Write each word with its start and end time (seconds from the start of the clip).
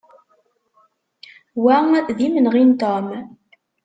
Wa 1.63 1.77
d 2.17 2.19
imenɣi 2.27 2.63
n 2.69 2.71
Tom. 2.81 3.07